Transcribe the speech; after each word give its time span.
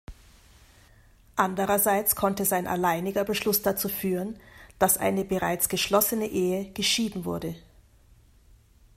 Andererseits 1.35 2.15
konnte 2.15 2.43
sein 2.43 2.65
alleiniger 2.65 3.23
Beschluss 3.23 3.61
dazu 3.61 3.87
führen, 3.87 4.35
dass 4.79 4.97
eine 4.97 5.23
bereits 5.23 5.69
geschlossene 5.69 6.25
Ehe 6.25 6.71
geschieden 6.73 7.23
wurde. 7.23 7.55